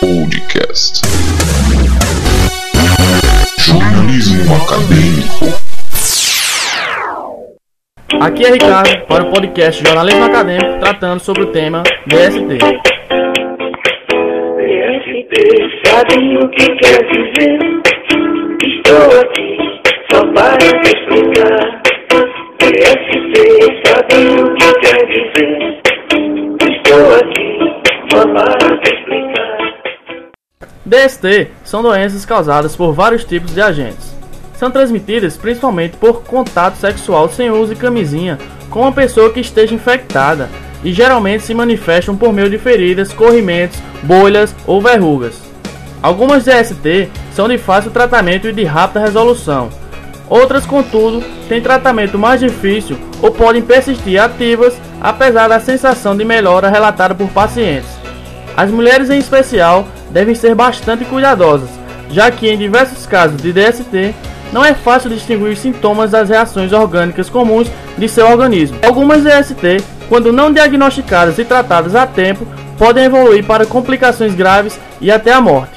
[0.00, 1.00] Podcast.
[3.58, 5.44] Jornalismo acadêmico.
[8.20, 12.58] Aqui é Ricardo para o podcast Jornalismo Acadêmico tratando sobre o tema DST.
[12.58, 12.94] DST,
[15.84, 17.58] sabe o que quer dizer?
[18.66, 19.56] Estou aqui
[20.10, 20.58] só para
[30.84, 34.14] DST são doenças causadas por vários tipos de agentes.
[34.58, 38.38] São transmitidas principalmente por contato sexual sem uso de camisinha
[38.68, 40.48] com uma pessoa que esteja infectada
[40.84, 45.40] e geralmente se manifestam por meio de feridas, corrimentos, bolhas ou verrugas.
[46.02, 49.70] Algumas DST são de fácil tratamento e de rápida resolução.
[50.28, 56.68] Outras, contudo, têm tratamento mais difícil ou podem persistir ativas apesar da sensação de melhora
[56.68, 57.93] relatada por pacientes.
[58.56, 61.68] As mulheres, em especial, devem ser bastante cuidadosas,
[62.10, 64.14] já que em diversos casos de DST
[64.52, 68.78] não é fácil distinguir sintomas das reações orgânicas comuns de seu organismo.
[68.86, 72.46] Algumas DST, quando não diagnosticadas e tratadas a tempo,
[72.78, 75.74] podem evoluir para complicações graves e até a morte.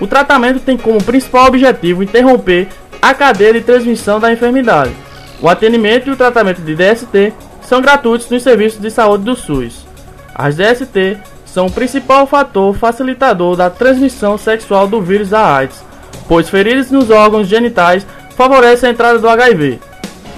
[0.00, 2.68] O tratamento tem como principal objetivo interromper
[3.00, 4.92] a cadeia de transmissão da enfermidade.
[5.40, 9.86] O atendimento e o tratamento de DST são gratuitos nos serviços de saúde do SUS.
[10.34, 11.18] As DST
[11.56, 15.82] são o principal fator facilitador da transmissão sexual do vírus da AIDS,
[16.28, 19.80] pois feridas nos órgãos genitais favorecem a entrada do HIV.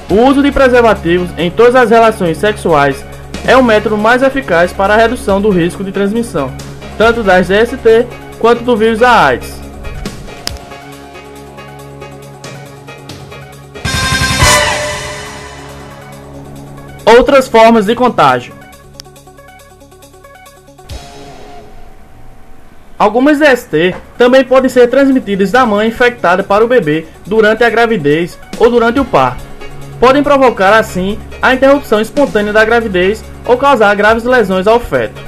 [0.09, 3.05] O uso de preservativos em todas as relações sexuais
[3.45, 6.53] é o método mais eficaz para a redução do risco de transmissão,
[6.97, 8.07] tanto das DST
[8.39, 9.61] quanto do vírus da AIDS.
[17.05, 18.58] Outras formas de contágio.
[22.99, 28.37] Algumas DST também podem ser transmitidas da mãe infectada para o bebê durante a gravidez
[28.59, 29.45] ou durante o parto.
[30.00, 35.21] Podem provocar assim a interrupção espontânea da gravidez ou causar graves lesões ao feto.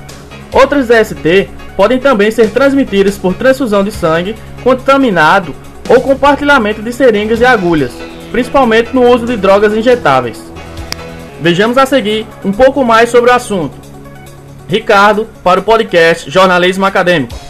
[0.52, 4.34] Outras DST podem também ser transmitidas por transfusão de sangue
[4.64, 5.54] contaminado
[5.88, 7.92] ou compartilhamento de seringas e agulhas,
[8.32, 10.42] principalmente no uso de drogas injetáveis.
[11.40, 13.74] Vejamos a seguir um pouco mais sobre o assunto.
[14.68, 17.49] Ricardo, para o podcast Jornalismo Acadêmico.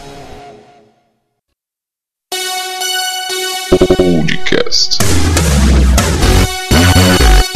[4.70, 4.98] Podcast.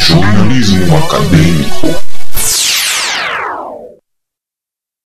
[0.01, 2.04] Jornalismo acadêmico.